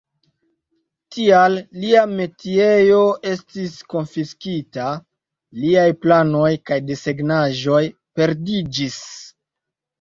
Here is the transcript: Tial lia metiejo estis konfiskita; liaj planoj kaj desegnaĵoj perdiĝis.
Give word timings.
Tial 1.15 1.57
lia 1.83 2.01
metiejo 2.13 3.03
estis 3.33 3.77
konfiskita; 3.95 4.89
liaj 5.61 5.87
planoj 6.09 6.51
kaj 6.73 6.81
desegnaĵoj 6.91 7.87
perdiĝis. 8.19 9.01